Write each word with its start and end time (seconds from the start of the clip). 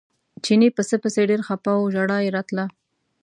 چیني 0.43 0.69
پسه 0.77 0.95
پسې 1.03 1.21
ډېر 1.29 1.41
خپه 1.47 1.71
و 1.77 1.91
ژړا 1.93 2.17
یې 2.25 2.29
راتله. 2.35 2.65